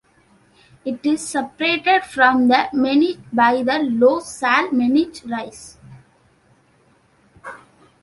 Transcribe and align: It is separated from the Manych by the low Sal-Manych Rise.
It 0.83 1.05
is 1.05 1.27
separated 1.27 2.01
from 2.05 2.47
the 2.47 2.69
Manych 2.73 3.19
by 3.31 3.61
the 3.61 3.83
low 3.83 4.19
Sal-Manych 4.19 5.21
Rise. 5.29 5.77